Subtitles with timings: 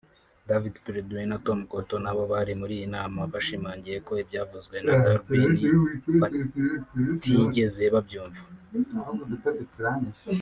[0.49, 5.43] David Perdue na Tom Cotton nabo bari muri iyi nama bashimangiye ko ibyavuzwe na Durbin
[6.21, 8.43] batigeze babyumva